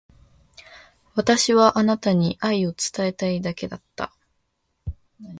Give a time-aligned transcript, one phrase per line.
[1.13, 4.11] 私はあなたに愛を伝えたいだけだった。